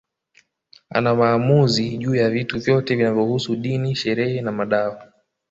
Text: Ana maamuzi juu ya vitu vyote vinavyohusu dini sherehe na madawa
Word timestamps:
Ana 0.89 1.15
maamuzi 1.15 1.97
juu 1.97 2.15
ya 2.15 2.29
vitu 2.29 2.59
vyote 2.59 2.95
vinavyohusu 2.95 3.55
dini 3.55 3.95
sherehe 3.95 4.41
na 4.41 4.51
madawa 4.51 5.11